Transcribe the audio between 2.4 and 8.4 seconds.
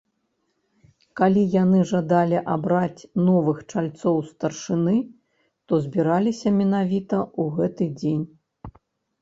абраць новых чальцоў старшыны, то збіраліся менавіта ў гэты дзень.